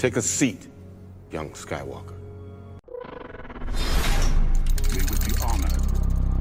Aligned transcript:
Take 0.00 0.16
a 0.16 0.22
seat, 0.22 0.66
young 1.30 1.50
Skywalker. 1.50 2.14
We 4.94 5.02
would 5.02 5.26
be 5.26 5.34
honored 5.44 5.72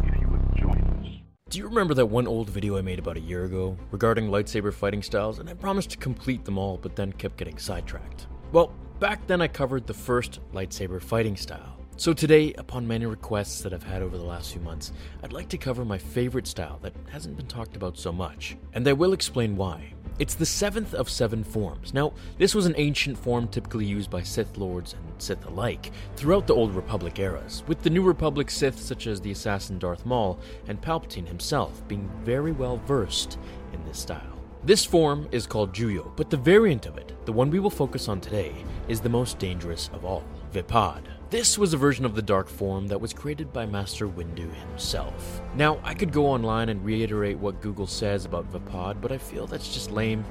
if 0.06 0.22
you 0.22 0.28
would 0.30 0.56
join 0.56 0.80
us. 0.80 1.22
Do 1.50 1.58
you 1.58 1.66
remember 1.66 1.94
that 1.96 2.06
one 2.06 2.26
old 2.26 2.50
video 2.50 2.78
I 2.78 2.82
made 2.82 3.00
about 3.00 3.18
a 3.18 3.20
year 3.20 3.44
ago 3.44 3.78
regarding 3.92 4.30
lightsaber 4.30 4.74
fighting 4.74 5.04
styles? 5.04 5.40
And 5.40 5.50
I 5.50 5.56
promised 5.56 5.90
to 5.90 5.98
complete 5.98 6.46
them 6.46 6.58
all, 6.58 6.78
but 6.78 6.96
then 6.96 7.12
kept 7.12 7.36
getting 7.36 7.58
sidetracked. 7.58 8.28
Well, 8.54 8.74
back 9.02 9.28
then 9.28 9.42
I 9.42 9.50
covered 9.50 9.86
the 9.86 9.94
first 9.94 10.40
lightsaber 10.54 11.02
fighting 11.02 11.36
style. 11.36 11.76
So 11.98 12.14
today, 12.14 12.54
upon 12.54 12.88
many 12.88 13.08
requests 13.08 13.62
that 13.64 13.74
I've 13.74 13.84
had 13.84 14.02
over 14.02 14.18
the 14.18 14.24
last 14.24 14.54
few 14.54 14.62
months, 14.62 14.94
I'd 15.22 15.34
like 15.34 15.50
to 15.50 15.58
cover 15.58 15.84
my 15.84 15.98
favorite 15.98 16.48
style 16.48 16.80
that 16.82 16.94
hasn't 17.10 17.36
been 17.36 17.48
talked 17.48 17.76
about 17.76 17.98
so 17.98 18.14
much. 18.14 18.56
And 18.74 18.88
I 18.88 18.94
will 18.94 19.12
explain 19.12 19.58
why. 19.58 19.96
It's 20.20 20.36
the 20.36 20.46
seventh 20.46 20.94
of 20.94 21.10
seven 21.10 21.46
forms. 21.46 21.94
Now, 21.94 22.12
this 22.38 22.54
was 22.54 22.66
an 22.66 22.76
ancient 22.76 23.18
form 23.18 23.48
typically 23.48 23.86
used 23.86 24.10
by 24.10 24.22
Sith 24.22 24.58
Lords 24.58 24.94
and 24.94 25.02
Sith 25.18 25.46
alike 25.46 25.92
throughout 26.18 26.46
the 26.46 26.54
Old 26.54 26.76
Republic 26.76 27.18
eras, 27.20 27.64
with 27.68 27.82
the 27.84 27.90
New 27.90 28.02
Republic 28.04 28.52
Sith 28.52 28.78
such 28.78 29.08
as 29.08 29.22
the 29.22 29.32
assassin 29.32 29.80
Darth 29.80 30.06
Maul 30.06 30.38
and 30.68 30.82
Palpatine 30.82 31.26
himself 31.26 31.88
being 31.88 32.12
very 32.26 32.52
well 32.52 32.82
versed 32.86 33.40
in 33.72 33.82
this 33.86 34.00
style. 34.00 34.38
This 34.66 34.84
form 34.84 35.26
is 35.32 35.48
called 35.48 35.72
Juyo, 35.72 36.12
but 36.18 36.30
the 36.30 36.36
variant 36.36 36.86
of 36.86 36.98
it, 36.98 37.14
the 37.26 37.32
one 37.32 37.50
we 37.50 37.62
will 37.62 37.70
focus 37.70 38.10
on 38.10 38.20
today, 38.20 38.54
is 38.90 39.00
the 39.00 39.08
most 39.08 39.40
dangerous 39.40 39.90
of 39.94 40.04
all, 40.04 40.26
Vaapad. 40.52 41.04
This 41.30 41.60
was 41.60 41.76
a 41.76 41.78
version 41.78 42.06
of 42.06 42.16
the 42.16 42.24
Dark 42.24 42.50
form 42.50 42.88
that 42.88 43.00
was 43.00 43.14
created 43.14 43.54
by 43.54 43.68
Master 43.68 44.08
Windu 44.08 44.52
himself. 44.52 45.42
Now, 45.54 45.80
I 45.84 45.94
could 45.94 46.12
go 46.12 46.26
online 46.26 46.70
and 46.70 46.84
reiterate 46.84 47.38
what 47.38 47.62
Google 47.62 47.86
says 47.86 48.26
about 48.26 48.52
Vaapad, 48.52 49.00
but 49.00 49.12
I 49.12 49.20
feel 49.20 49.46
that's 49.46 49.72
just 49.72 49.92
lame 49.92 50.26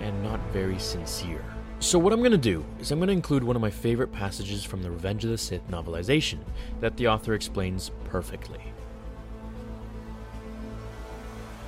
and 0.00 0.22
not 0.22 0.38
very 0.52 0.78
sincere. 0.78 1.44
So, 1.80 1.98
what 1.98 2.12
I'm 2.12 2.20
going 2.20 2.30
to 2.30 2.38
do 2.38 2.64
is 2.78 2.92
I'm 2.92 3.00
going 3.00 3.08
to 3.08 3.12
include 3.12 3.42
one 3.42 3.56
of 3.56 3.62
my 3.62 3.70
favorite 3.70 4.12
passages 4.12 4.62
from 4.62 4.80
the 4.80 4.92
Revenge 4.92 5.24
of 5.24 5.30
the 5.30 5.38
Sith 5.38 5.68
novelization 5.72 6.38
that 6.78 6.96
the 6.96 7.08
author 7.08 7.34
explains 7.34 7.90
perfectly. 8.04 8.60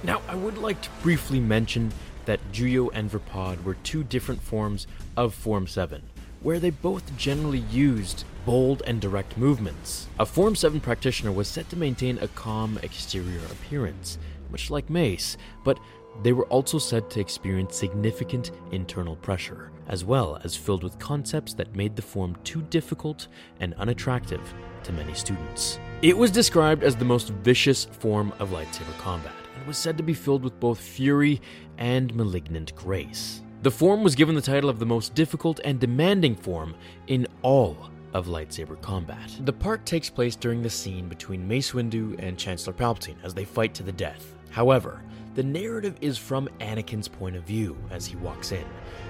Now, 0.04 0.22
I 0.28 0.36
would 0.36 0.58
like 0.58 0.80
to 0.82 0.90
briefly 1.02 1.40
mention 1.40 1.90
that 2.26 2.38
Juyo 2.52 2.90
and 2.94 3.10
Vaapad 3.10 3.64
were 3.64 3.74
two 3.82 4.04
different 4.04 4.42
forms 4.42 4.86
of 5.16 5.34
Form 5.34 5.66
7, 5.66 6.04
where 6.40 6.60
they 6.60 6.70
both 6.70 7.16
generally 7.16 7.64
used 7.68 8.24
bold 8.46 8.82
and 8.86 9.00
direct 9.00 9.36
movements. 9.36 10.06
A 10.20 10.24
Form 10.24 10.54
7 10.54 10.80
practitioner 10.80 11.32
was 11.32 11.48
said 11.48 11.68
to 11.68 11.76
maintain 11.76 12.16
a 12.18 12.28
calm 12.28 12.78
exterior 12.82 13.44
appearance, 13.50 14.18
much 14.50 14.70
like 14.70 14.88
Mace, 14.88 15.36
but 15.64 15.78
they 16.22 16.32
were 16.32 16.46
also 16.46 16.78
said 16.78 17.10
to 17.10 17.20
experience 17.20 17.76
significant 17.76 18.52
internal 18.70 19.16
pressure, 19.16 19.70
as 19.88 20.04
well 20.04 20.40
as 20.44 20.56
filled 20.56 20.84
with 20.84 20.98
concepts 20.98 21.52
that 21.54 21.76
made 21.76 21.96
the 21.96 22.02
form 22.02 22.36
too 22.44 22.62
difficult 22.62 23.26
and 23.60 23.74
unattractive 23.74 24.54
to 24.84 24.92
many 24.92 25.12
students. 25.12 25.78
It 26.00 26.16
was 26.16 26.30
described 26.30 26.84
as 26.84 26.94
the 26.96 27.04
most 27.04 27.30
vicious 27.30 27.86
form 27.86 28.32
of 28.38 28.50
lightsaber 28.50 28.96
combat, 28.98 29.34
and 29.56 29.66
was 29.66 29.76
said 29.76 29.96
to 29.96 30.04
be 30.04 30.14
filled 30.14 30.44
with 30.44 30.58
both 30.60 30.78
fury 30.78 31.40
and 31.78 32.14
malignant 32.14 32.74
grace. 32.76 33.42
The 33.62 33.70
form 33.72 34.04
was 34.04 34.14
given 34.14 34.36
the 34.36 34.40
title 34.40 34.70
of 34.70 34.78
the 34.78 34.86
most 34.86 35.14
difficult 35.14 35.58
and 35.64 35.80
demanding 35.80 36.36
form 36.36 36.76
in 37.08 37.26
all 37.42 37.90
of 38.16 38.26
lightsaber 38.28 38.80
combat. 38.80 39.30
The 39.40 39.52
part 39.52 39.84
takes 39.84 40.08
place 40.08 40.36
during 40.36 40.62
the 40.62 40.70
scene 40.70 41.06
between 41.06 41.46
Mace 41.46 41.72
Windu 41.72 42.18
and 42.18 42.38
Chancellor 42.38 42.72
Palpatine 42.72 43.22
as 43.22 43.34
they 43.34 43.44
fight 43.44 43.74
to 43.74 43.82
the 43.82 43.92
death. 43.92 44.34
However, 44.50 45.02
the 45.34 45.42
narrative 45.42 45.96
is 46.00 46.16
from 46.16 46.48
Anakin's 46.60 47.08
point 47.08 47.36
of 47.36 47.42
view 47.42 47.76
as 47.90 48.06
he 48.06 48.16
walks 48.16 48.52
in. 48.52 48.64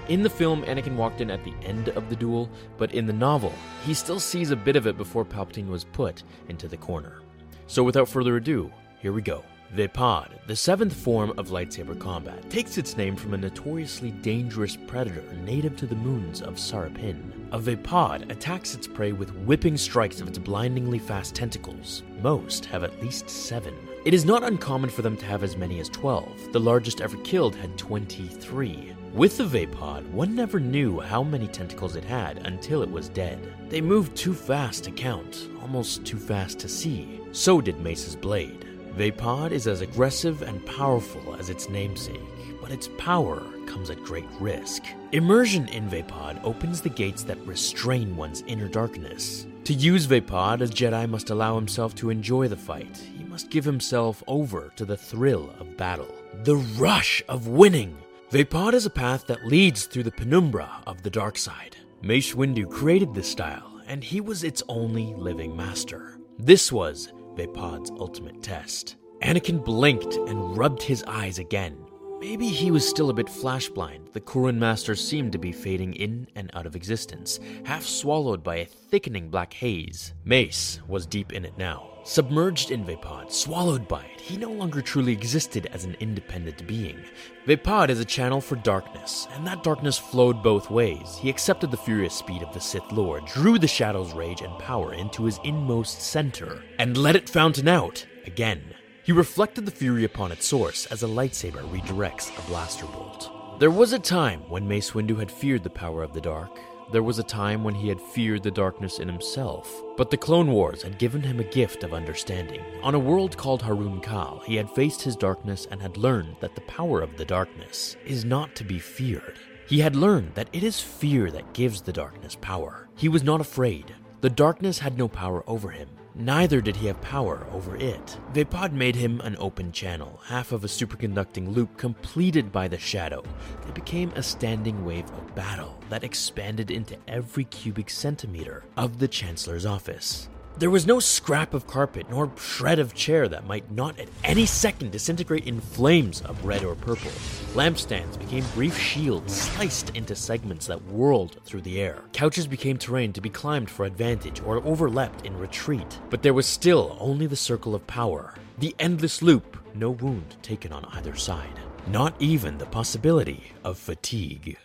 In 0.09 0.23
the 0.23 0.29
film, 0.29 0.63
Anakin 0.63 0.97
walked 0.97 1.21
in 1.21 1.31
at 1.31 1.41
the 1.45 1.53
end 1.63 1.87
of 1.89 2.09
the 2.09 2.17
duel, 2.17 2.49
but 2.77 2.93
in 2.93 3.05
the 3.05 3.13
novel, 3.13 3.53
he 3.85 3.93
still 3.93 4.19
sees 4.19 4.51
a 4.51 4.57
bit 4.57 4.75
of 4.75 4.87
it 4.87 4.97
before 4.97 5.23
Palpatine 5.23 5.69
was 5.69 5.85
put 5.85 6.23
into 6.49 6.67
the 6.67 6.75
corner. 6.75 7.21
So 7.65 7.83
without 7.83 8.09
further 8.09 8.35
ado, 8.35 8.69
here 8.99 9.13
we 9.13 9.21
go. 9.21 9.41
Vaapad, 9.75 10.29
the 10.47 10.55
seventh 10.55 10.93
form 10.93 11.33
of 11.37 11.49
lightsaber 11.49 11.99
combat, 11.99 12.49
takes 12.49 12.77
its 12.77 12.95
name 12.95 13.17
from 13.17 13.33
a 13.33 13.37
notoriously 13.37 14.11
dangerous 14.11 14.77
predator 14.77 15.23
native 15.43 15.75
to 15.75 15.85
the 15.85 15.95
moons 15.95 16.41
of 16.41 16.55
Sarapin. 16.55 17.19
A 17.51 17.59
Vaapad 17.59 18.31
attacks 18.31 18.73
its 18.73 18.87
prey 18.87 19.11
with 19.11 19.35
whipping 19.39 19.75
strikes 19.75 20.21
of 20.21 20.27
its 20.29 20.37
blindingly 20.37 20.99
fast 20.99 21.35
tentacles. 21.35 22.03
Most 22.21 22.65
have 22.65 22.83
at 22.83 23.01
least 23.01 23.29
seven. 23.29 23.75
It 24.05 24.13
is 24.13 24.23
not 24.23 24.43
uncommon 24.43 24.89
for 24.89 25.01
them 25.01 25.17
to 25.17 25.25
have 25.25 25.43
as 25.43 25.57
many 25.57 25.81
as 25.81 25.89
12. 25.89 26.53
The 26.53 26.59
largest 26.59 27.01
ever 27.01 27.17
killed 27.17 27.55
had 27.55 27.77
23. 27.77 28.93
With 29.13 29.37
the 29.37 29.43
Vaapad, 29.43 30.09
one 30.11 30.33
never 30.33 30.59
knew 30.59 30.99
how 30.99 31.23
many 31.23 31.47
tentacles 31.47 31.95
it 31.95 32.05
had 32.05 32.45
until 32.45 32.83
it 32.83 32.91
was 32.91 33.09
dead. 33.09 33.53
They 33.67 33.81
moved 33.81 34.15
too 34.15 34.33
fast 34.33 34.85
to 34.85 34.91
count, 34.91 35.49
almost 35.61 36.05
too 36.05 36.17
fast 36.17 36.59
to 36.59 36.69
see. 36.69 37.19
So 37.31 37.59
did 37.59 37.81
Mace's 37.81 38.15
blade. 38.15 38.66
Vaapad 38.97 39.51
is 39.51 39.67
as 39.67 39.81
aggressive 39.81 40.41
and 40.41 40.65
powerful 40.65 41.35
as 41.35 41.51
its 41.51 41.69
namesake, 41.69 42.19
but 42.59 42.71
its 42.71 42.89
power 42.97 43.43
comes 43.67 43.91
at 43.91 44.03
great 44.03 44.25
risk. 44.39 44.81
Immersion 45.11 45.67
in 45.67 45.87
Vaapad 45.87 46.43
opens 46.43 46.81
the 46.81 46.89
gates 46.89 47.21
that 47.23 47.37
restrain 47.45 48.15
one's 48.15 48.41
inner 48.47 48.67
darkness. 48.67 49.45
To 49.65 49.73
use 49.73 50.07
Vaapad, 50.07 50.61
a 50.61 50.65
Jedi 50.65 51.07
must 51.07 51.29
allow 51.29 51.53
himself 51.53 51.93
to 51.95 52.09
enjoy 52.09 52.47
the 52.47 52.57
fight. 52.57 52.97
He 53.15 53.23
must 53.23 53.51
give 53.51 53.65
himself 53.65 54.23
over 54.25 54.71
to 54.77 54.83
the 54.83 54.97
thrill 54.97 55.53
of 55.59 55.77
battle, 55.77 56.13
the 56.43 56.55
rush 56.55 57.21
of 57.29 57.47
winning. 57.47 57.95
Vaapad 58.31 58.73
is 58.73 58.87
a 58.87 58.89
path 58.89 59.27
that 59.27 59.45
leads 59.45 59.85
through 59.85 60.03
the 60.03 60.11
penumbra 60.11 60.81
of 60.87 61.03
the 61.03 61.11
dark 61.11 61.37
side. 61.37 61.77
Mace 62.01 62.33
Windu 62.33 62.67
created 62.67 63.13
this 63.13 63.29
style, 63.29 63.79
and 63.87 64.03
he 64.03 64.21
was 64.21 64.43
its 64.43 64.63
only 64.67 65.13
living 65.13 65.55
master. 65.55 66.17
This 66.39 66.71
was 66.71 67.11
Vaapad's 67.37 67.91
ultimate 67.91 68.41
test. 68.41 68.95
Anakin 69.21 69.63
blinked 69.63 70.15
and 70.15 70.57
rubbed 70.57 70.81
his 70.81 71.03
eyes 71.03 71.39
again. 71.39 71.77
Maybe 72.19 72.47
he 72.47 72.71
was 72.71 72.87
still 72.87 73.11
a 73.11 73.13
bit 73.13 73.27
flashblind. 73.27 74.11
The 74.11 74.21
Korun 74.21 74.57
Master 74.57 74.95
seemed 74.95 75.31
to 75.33 75.37
be 75.37 75.51
fading 75.51 75.93
in 75.93 76.27
and 76.35 76.49
out 76.53 76.65
of 76.65 76.75
existence, 76.75 77.39
half 77.63 77.83
swallowed 77.83 78.43
by 78.43 78.55
a 78.57 78.65
thickening 78.65 79.29
black 79.29 79.53
haze. 79.53 80.13
Mace 80.25 80.79
was 80.87 81.05
deep 81.05 81.31
in 81.31 81.45
it 81.45 81.57
now. 81.57 81.96
Submerged 82.07 82.71
in 82.71 82.85
Vaapad, 82.85 83.29
swallowed 83.29 83.85
by 83.85 84.01
it, 84.01 84.21
he 84.21 84.37
no 84.37 84.49
longer 84.49 84.81
truly 84.81 85.11
existed 85.11 85.67
as 85.73 85.83
an 85.83 85.97
independent 85.99 86.65
being. 86.65 86.97
Vaapad 87.45 87.89
is 87.89 87.99
a 87.99 88.05
channel 88.05 88.39
for 88.39 88.55
darkness, 88.55 89.27
and 89.33 89.45
that 89.45 89.61
darkness 89.61 89.97
flowed 89.97 90.41
both 90.41 90.71
ways. 90.71 91.17
He 91.19 91.29
accepted 91.29 91.69
the 91.69 91.75
furious 91.75 92.13
speed 92.13 92.43
of 92.43 92.53
the 92.53 92.61
Sith 92.61 92.89
Lord, 92.93 93.25
drew 93.25 93.59
the 93.59 93.67
Shadow's 93.67 94.13
rage 94.13 94.39
and 94.39 94.57
power 94.57 94.93
into 94.93 95.25
his 95.25 95.37
inmost 95.43 96.01
center, 96.01 96.63
and 96.79 96.95
let 96.95 97.17
it 97.17 97.29
fountain 97.29 97.67
out 97.67 98.05
again. 98.25 98.63
He 99.03 99.11
reflected 99.11 99.65
the 99.65 99.71
fury 99.71 100.05
upon 100.05 100.31
its 100.31 100.45
source 100.45 100.85
as 100.85 101.03
a 101.03 101.07
lightsaber 101.07 101.69
redirects 101.69 102.31
a 102.39 102.47
blaster 102.47 102.85
bolt. 102.85 103.59
There 103.59 103.69
was 103.69 103.91
a 103.91 103.99
time 103.99 104.43
when 104.47 104.65
Mace 104.65 104.91
Windu 104.91 105.19
had 105.19 105.29
feared 105.29 105.63
the 105.63 105.69
power 105.69 106.03
of 106.03 106.13
the 106.13 106.21
dark. 106.21 106.57
There 106.89 107.03
was 107.03 107.19
a 107.19 107.23
time 107.23 107.65
when 107.65 107.75
he 107.75 107.89
had 107.89 107.99
feared 107.99 108.43
the 108.43 108.51
darkness 108.51 108.99
in 108.99 109.09
himself. 109.09 109.83
But 109.97 110.09
the 110.09 110.15
Clone 110.15 110.51
Wars 110.51 110.83
had 110.83 110.97
given 110.97 111.21
him 111.21 111.39
a 111.39 111.43
gift 111.43 111.83
of 111.83 111.93
understanding. 111.93 112.61
On 112.81 112.95
a 112.95 112.99
world 112.99 113.35
called 113.35 113.61
Haruun 113.61 114.01
Kal, 114.01 114.41
he 114.45 114.55
had 114.55 114.69
faced 114.69 115.01
his 115.01 115.17
darkness 115.17 115.67
and 115.69 115.81
had 115.81 115.97
learned 115.97 116.37
that 116.39 116.55
the 116.55 116.61
power 116.61 117.01
of 117.01 117.17
the 117.17 117.25
darkness 117.25 117.97
is 118.05 118.23
not 118.23 118.55
to 118.55 118.63
be 118.63 118.79
feared. 118.79 119.37
He 119.67 119.79
had 119.79 119.97
learned 119.97 120.33
that 120.35 120.47
it 120.53 120.63
is 120.63 120.79
fear 120.79 121.29
that 121.31 121.53
gives 121.53 121.81
the 121.81 121.91
darkness 121.91 122.37
power. 122.39 122.87
He 122.95 123.09
was 123.09 123.21
not 123.21 123.41
afraid. 123.41 123.93
The 124.21 124.29
darkness 124.29 124.79
had 124.79 124.97
no 124.97 125.09
power 125.09 125.43
over 125.45 125.71
him. 125.71 125.89
Neither 126.19 126.61
did 126.61 126.77
he 126.77 126.87
have 126.87 126.99
power 126.99 127.45
over 127.51 127.75
it. 127.75 128.17
Vaapad 128.33 128.71
made 128.71 128.95
him 128.95 129.21
an 129.21 129.35
open 129.37 129.71
channel, 129.71 130.19
half 130.25 130.51
of 130.51 130.63
a 130.63 130.67
superconducting 130.67 131.53
loop 131.53 131.77
completed 131.77 132.51
by 132.51 132.67
the 132.67 132.79
shadow. 132.79 133.23
It 133.67 133.75
became 133.75 134.11
a 134.15 134.23
standing 134.23 134.83
wave 134.83 135.05
of 135.11 135.35
battle 135.35 135.79
that 135.89 136.03
expanded 136.03 136.71
into 136.71 136.97
every 137.07 137.43
cubic 137.43 137.91
centimeter 137.91 138.63
of 138.75 138.97
the 138.97 139.07
Chancellor's 139.07 139.65
office. 139.67 140.27
There 140.59 140.71
was 140.71 140.87
no 140.87 140.99
scrap 140.99 141.53
of 141.53 141.67
carpet 141.67 142.07
nor 142.09 142.31
shred 142.35 142.79
of 142.79 142.95
chair 142.95 143.27
that 143.27 143.45
might 143.45 143.71
not 143.71 143.99
at 143.99 144.07
any 144.23 144.47
second 144.47 144.91
disintegrate 144.91 145.45
in 145.45 145.61
flames 145.61 146.21
of 146.21 146.43
red 146.43 146.63
or 146.63 146.73
purple. 146.73 147.11
Lampstands 147.53 148.17
became 148.17 148.43
brief 148.55 148.75
shields 148.75 149.35
sliced 149.35 149.95
into 149.95 150.15
segments 150.15 150.65
that 150.65 150.83
whirled 150.85 151.37
through 151.45 151.61
the 151.61 151.79
air. 151.79 152.01
Couches 152.11 152.47
became 152.47 152.75
terrain 152.75 153.13
to 153.13 153.21
be 153.21 153.29
climbed 153.29 153.69
for 153.69 153.85
advantage 153.85 154.41
or 154.41 154.59
overleapt 154.61 155.25
in 155.25 155.37
retreat. 155.37 155.99
But 156.09 156.23
there 156.23 156.33
was 156.33 156.47
still 156.47 156.97
only 156.99 157.27
the 157.27 157.35
circle 157.35 157.75
of 157.75 157.85
power, 157.85 158.33
the 158.57 158.75
endless 158.79 159.21
loop, 159.21 159.57
no 159.75 159.91
wound 159.91 160.37
taken 160.41 160.73
on 160.73 160.85
either 160.85 161.15
side. 161.15 161.59
Not 161.85 162.15
even 162.17 162.57
the 162.57 162.65
possibility 162.65 163.51
of 163.63 163.77
fatigue. 163.77 164.57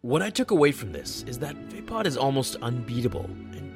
What 0.00 0.22
I 0.22 0.30
took 0.30 0.52
away 0.52 0.70
from 0.70 0.92
this 0.92 1.24
is 1.26 1.40
that 1.40 1.56
Vaapad 1.70 2.06
is 2.06 2.16
almost 2.16 2.54
unbeatable, 2.62 3.28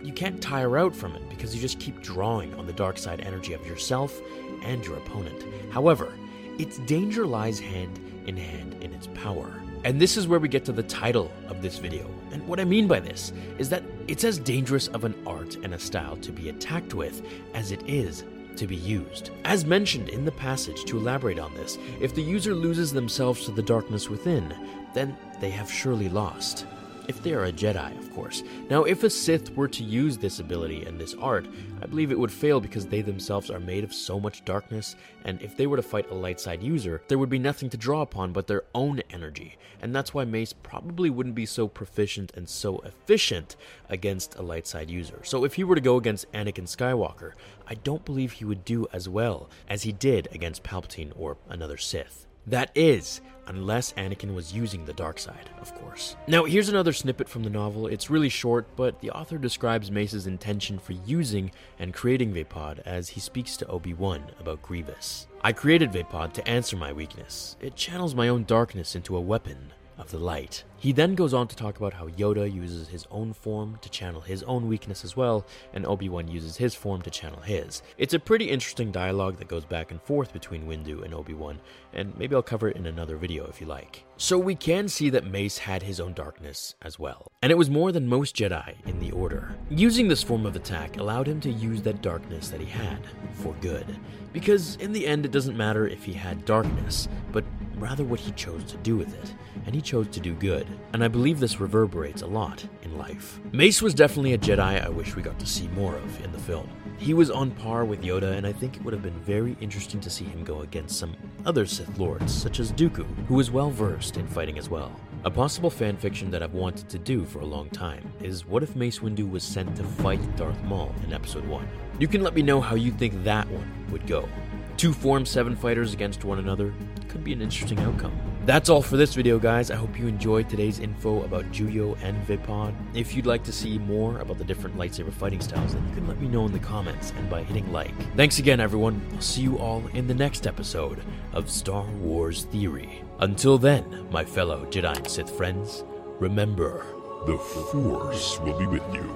you 0.04 0.12
can't 0.12 0.40
tire 0.40 0.76
out 0.76 0.94
from 0.94 1.14
it 1.14 1.28
because 1.28 1.54
you 1.54 1.60
just 1.60 1.78
keep 1.78 2.00
drawing 2.00 2.54
on 2.54 2.66
the 2.66 2.72
dark 2.72 2.98
side 2.98 3.20
energy 3.20 3.52
of 3.52 3.66
yourself 3.66 4.20
and 4.62 4.84
your 4.84 4.96
opponent. 4.96 5.44
However, 5.70 6.12
its 6.58 6.78
danger 6.78 7.26
lies 7.26 7.58
hand 7.58 7.98
in 8.26 8.36
hand 8.36 8.76
in 8.82 8.92
its 8.92 9.08
power. 9.14 9.62
And 9.84 10.00
this 10.00 10.16
is 10.16 10.28
where 10.28 10.38
we 10.38 10.48
get 10.48 10.64
to 10.66 10.72
the 10.72 10.84
title 10.84 11.30
of 11.48 11.60
this 11.60 11.78
video 11.78 12.08
And 12.30 12.46
what 12.46 12.60
I 12.60 12.64
mean 12.64 12.86
by 12.86 13.00
this 13.00 13.32
is 13.58 13.68
that 13.70 13.82
it's 14.08 14.24
as 14.24 14.38
dangerous 14.38 14.88
of 14.88 15.04
an 15.04 15.14
art 15.26 15.56
and 15.56 15.74
a 15.74 15.78
style 15.78 16.16
to 16.18 16.32
be 16.32 16.48
attacked 16.48 16.94
with 16.94 17.26
as 17.54 17.72
it 17.72 17.82
is 17.86 18.24
to 18.56 18.66
be 18.66 18.76
used. 18.76 19.30
As 19.44 19.64
mentioned 19.64 20.08
in 20.08 20.24
the 20.24 20.32
passage, 20.32 20.84
to 20.84 20.98
elaborate 20.98 21.38
on 21.38 21.54
this, 21.54 21.78
if 22.00 22.14
the 22.14 22.22
user 22.22 22.54
loses 22.54 22.92
themselves 22.92 23.44
to 23.44 23.50
the 23.50 23.62
darkness 23.62 24.08
within, 24.08 24.54
then 24.94 25.16
they 25.40 25.50
have 25.50 25.70
surely 25.70 26.08
lost. 26.08 26.66
If 27.08 27.22
they 27.22 27.34
are 27.34 27.46
a 27.46 27.52
Jedi, 27.52 27.98
of 27.98 28.14
course. 28.14 28.44
Now, 28.70 28.84
if 28.84 29.02
a 29.02 29.10
Sith 29.10 29.54
were 29.56 29.68
to 29.68 29.82
use 29.82 30.16
this 30.16 30.38
ability 30.38 30.84
and 30.84 31.00
this 31.00 31.14
art, 31.14 31.46
I 31.80 31.86
believe 31.86 32.12
it 32.12 32.18
would 32.18 32.30
fail 32.30 32.60
because 32.60 32.86
they 32.86 33.00
themselves 33.00 33.50
are 33.50 33.58
made 33.58 33.82
of 33.82 33.92
so 33.92 34.20
much 34.20 34.44
darkness, 34.44 34.94
and 35.24 35.42
if 35.42 35.56
they 35.56 35.66
were 35.66 35.76
to 35.76 35.82
fight 35.82 36.10
a 36.10 36.14
light 36.14 36.38
side 36.38 36.62
user, 36.62 37.02
there 37.08 37.18
would 37.18 37.28
be 37.28 37.38
nothing 37.38 37.68
to 37.70 37.76
draw 37.76 38.02
upon 38.02 38.32
but 38.32 38.46
their 38.46 38.62
own 38.74 39.02
energy. 39.10 39.58
And 39.80 39.94
that's 39.94 40.14
why 40.14 40.24
Mace 40.24 40.52
probably 40.52 41.10
wouldn't 41.10 41.34
be 41.34 41.46
so 41.46 41.66
proficient 41.66 42.32
and 42.36 42.48
so 42.48 42.78
efficient 42.80 43.56
against 43.88 44.36
a 44.36 44.42
light 44.42 44.68
side 44.68 44.88
user. 44.88 45.20
So 45.24 45.44
if 45.44 45.54
he 45.54 45.64
were 45.64 45.74
to 45.74 45.80
go 45.80 45.96
against 45.96 46.30
Anakin 46.32 46.68
Skywalker, 46.68 47.32
I 47.66 47.74
don't 47.74 48.04
believe 48.04 48.32
he 48.32 48.44
would 48.44 48.64
do 48.64 48.86
as 48.92 49.08
well 49.08 49.50
as 49.68 49.82
he 49.82 49.92
did 49.92 50.28
against 50.30 50.62
Palpatine 50.62 51.12
or 51.16 51.36
another 51.48 51.76
Sith. 51.76 52.26
That 52.46 52.70
is, 52.74 53.20
unless 53.46 53.92
Anakin 53.92 54.34
was 54.34 54.52
using 54.52 54.84
the 54.84 54.92
dark 54.92 55.18
side, 55.18 55.50
of 55.60 55.74
course. 55.74 56.16
Now, 56.26 56.44
here's 56.44 56.68
another 56.68 56.92
snippet 56.92 57.28
from 57.28 57.44
the 57.44 57.50
novel. 57.50 57.86
It's 57.86 58.10
really 58.10 58.28
short, 58.28 58.66
but 58.76 59.00
the 59.00 59.10
author 59.10 59.38
describes 59.38 59.90
Mace's 59.90 60.26
intention 60.26 60.78
for 60.78 60.92
using 60.92 61.52
and 61.78 61.94
creating 61.94 62.32
Vaapad 62.32 62.80
as 62.80 63.10
he 63.10 63.20
speaks 63.20 63.56
to 63.58 63.66
Obi 63.66 63.94
Wan 63.94 64.24
about 64.40 64.62
Grievous. 64.62 65.28
I 65.42 65.52
created 65.52 65.92
Vaapad 65.92 66.32
to 66.34 66.48
answer 66.48 66.76
my 66.76 66.92
weakness. 66.92 67.56
It 67.60 67.76
channels 67.76 68.14
my 68.14 68.28
own 68.28 68.44
darkness 68.44 68.96
into 68.96 69.16
a 69.16 69.20
weapon 69.20 69.72
of 69.98 70.10
the 70.10 70.18
light. 70.18 70.64
He 70.82 70.90
then 70.90 71.14
goes 71.14 71.32
on 71.32 71.46
to 71.46 71.54
talk 71.54 71.76
about 71.76 71.92
how 71.92 72.08
Yoda 72.08 72.52
uses 72.52 72.88
his 72.88 73.06
own 73.08 73.34
form 73.34 73.78
to 73.82 73.88
channel 73.88 74.20
his 74.20 74.42
own 74.42 74.66
weakness 74.66 75.04
as 75.04 75.16
well, 75.16 75.46
and 75.72 75.86
Obi 75.86 76.08
Wan 76.08 76.26
uses 76.26 76.56
his 76.56 76.74
form 76.74 77.02
to 77.02 77.10
channel 77.10 77.40
his. 77.40 77.82
It's 77.98 78.14
a 78.14 78.18
pretty 78.18 78.50
interesting 78.50 78.90
dialogue 78.90 79.38
that 79.38 79.46
goes 79.46 79.64
back 79.64 79.92
and 79.92 80.02
forth 80.02 80.32
between 80.32 80.66
Windu 80.66 81.04
and 81.04 81.14
Obi 81.14 81.34
Wan, 81.34 81.60
and 81.92 82.18
maybe 82.18 82.34
I'll 82.34 82.42
cover 82.42 82.68
it 82.68 82.76
in 82.76 82.86
another 82.86 83.16
video 83.16 83.46
if 83.46 83.60
you 83.60 83.68
like. 83.68 84.02
So 84.16 84.36
we 84.40 84.56
can 84.56 84.88
see 84.88 85.08
that 85.10 85.24
Mace 85.24 85.58
had 85.58 85.84
his 85.84 86.00
own 86.00 86.14
darkness 86.14 86.74
as 86.82 86.98
well, 86.98 87.30
and 87.42 87.52
it 87.52 87.58
was 87.58 87.70
more 87.70 87.92
than 87.92 88.08
most 88.08 88.34
Jedi 88.34 88.74
in 88.84 88.98
the 88.98 89.12
Order. 89.12 89.54
Using 89.70 90.08
this 90.08 90.24
form 90.24 90.44
of 90.44 90.56
attack 90.56 90.96
allowed 90.96 91.28
him 91.28 91.38
to 91.42 91.50
use 91.50 91.82
that 91.82 92.02
darkness 92.02 92.48
that 92.48 92.60
he 92.60 92.66
had 92.66 92.98
for 93.34 93.54
good, 93.60 93.86
because 94.32 94.74
in 94.76 94.92
the 94.92 95.06
end 95.06 95.24
it 95.24 95.30
doesn't 95.30 95.56
matter 95.56 95.86
if 95.86 96.02
he 96.02 96.12
had 96.12 96.44
darkness, 96.44 97.06
but 97.30 97.44
rather 97.76 98.02
what 98.04 98.20
he 98.20 98.32
chose 98.32 98.64
to 98.64 98.76
do 98.78 98.96
with 98.96 99.14
it, 99.22 99.34
and 99.66 99.74
he 99.76 99.80
chose 99.80 100.08
to 100.08 100.20
do 100.20 100.34
good 100.34 100.66
and 100.92 101.02
I 101.02 101.08
believe 101.08 101.40
this 101.40 101.60
reverberates 101.60 102.22
a 102.22 102.26
lot 102.26 102.66
in 102.82 102.96
life. 102.96 103.40
Mace 103.52 103.82
was 103.82 103.94
definitely 103.94 104.34
a 104.34 104.38
Jedi 104.38 104.84
I 104.84 104.88
wish 104.88 105.16
we 105.16 105.22
got 105.22 105.38
to 105.38 105.46
see 105.46 105.68
more 105.68 105.96
of 105.96 106.24
in 106.24 106.32
the 106.32 106.38
film. 106.38 106.68
He 106.98 107.14
was 107.14 107.30
on 107.30 107.50
par 107.50 107.84
with 107.84 108.02
Yoda, 108.02 108.36
and 108.36 108.46
I 108.46 108.52
think 108.52 108.76
it 108.76 108.84
would 108.84 108.94
have 108.94 109.02
been 109.02 109.18
very 109.20 109.56
interesting 109.60 110.00
to 110.00 110.10
see 110.10 110.24
him 110.24 110.44
go 110.44 110.60
against 110.60 110.98
some 110.98 111.16
other 111.44 111.66
Sith 111.66 111.98
Lords, 111.98 112.32
such 112.32 112.60
as 112.60 112.72
Dooku, 112.72 113.06
who 113.26 113.34
was 113.34 113.50
well 113.50 113.70
versed 113.70 114.16
in 114.16 114.26
fighting 114.26 114.58
as 114.58 114.68
well. 114.68 114.92
A 115.24 115.30
possible 115.30 115.70
fanfiction 115.70 116.30
that 116.30 116.42
I've 116.42 116.54
wanted 116.54 116.88
to 116.88 116.98
do 116.98 117.24
for 117.24 117.40
a 117.40 117.46
long 117.46 117.70
time 117.70 118.12
is 118.20 118.46
what 118.46 118.62
if 118.62 118.74
Mace 118.74 118.98
Windu 118.98 119.30
was 119.30 119.44
sent 119.44 119.76
to 119.76 119.84
fight 119.84 120.20
Darth 120.36 120.62
Maul 120.64 120.94
in 121.04 121.12
Episode 121.12 121.46
1? 121.46 121.68
You 121.98 122.08
can 122.08 122.22
let 122.22 122.34
me 122.34 122.42
know 122.42 122.60
how 122.60 122.74
you 122.74 122.90
think 122.90 123.22
that 123.24 123.48
one 123.50 123.86
would 123.90 124.06
go. 124.06 124.28
Two 124.76 124.92
Form 124.92 125.24
7 125.24 125.54
fighters 125.54 125.92
against 125.92 126.24
one 126.24 126.38
another 126.38 126.74
could 127.08 127.22
be 127.22 127.32
an 127.32 127.42
interesting 127.42 127.78
outcome. 127.80 128.31
That's 128.44 128.68
all 128.68 128.82
for 128.82 128.96
this 128.96 129.14
video, 129.14 129.38
guys. 129.38 129.70
I 129.70 129.76
hope 129.76 129.96
you 129.96 130.08
enjoyed 130.08 130.50
today's 130.50 130.80
info 130.80 131.22
about 131.22 131.44
Juyo 131.52 131.96
and 132.02 132.26
Vaapad. 132.26 132.74
If 132.92 133.14
you'd 133.14 133.24
like 133.24 133.44
to 133.44 133.52
see 133.52 133.78
more 133.78 134.18
about 134.18 134.38
the 134.38 134.42
different 134.42 134.76
lightsaber 134.76 135.12
fighting 135.12 135.40
styles, 135.40 135.74
then 135.74 135.88
you 135.88 135.94
can 135.94 136.08
let 136.08 136.20
me 136.20 136.26
know 136.26 136.44
in 136.46 136.52
the 136.52 136.58
comments 136.58 137.12
and 137.16 137.30
by 137.30 137.44
hitting 137.44 137.70
like. 137.72 137.94
Thanks 138.16 138.40
again, 138.40 138.58
everyone. 138.58 139.00
I'll 139.14 139.20
see 139.20 139.42
you 139.42 139.58
all 139.58 139.84
in 139.94 140.08
the 140.08 140.14
next 140.14 140.48
episode 140.48 141.04
of 141.32 141.48
Star 141.48 141.84
Wars 141.84 142.42
Theory. 142.46 143.04
Until 143.20 143.58
then, 143.58 144.08
my 144.10 144.24
fellow 144.24 144.66
Jedi 144.66 144.96
and 144.96 145.08
Sith 145.08 145.30
friends, 145.30 145.84
remember 146.18 146.84
The 147.26 147.38
Force 147.38 148.40
will 148.40 148.58
be 148.58 148.66
with 148.66 148.82
you. 148.92 149.08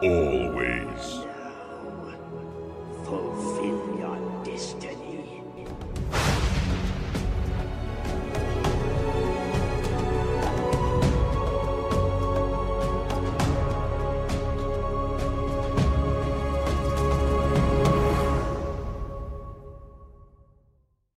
Always. 0.00 1.27